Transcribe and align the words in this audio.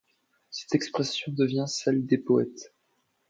Cette 0.49 0.73
expression 0.73 1.31
devient 1.31 1.65
celle 1.67 2.07
des 2.07 2.17
poètes. 2.17 2.73